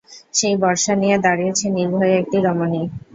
সেই 0.33 0.55
বর্শা 0.61 0.93
নিয়ে 0.95 1.17
দাঁড়িয়েছে 1.19 1.65
নির্ভয়ে 1.69 2.15
একটি 2.21 2.37
রমণী। 2.39 2.81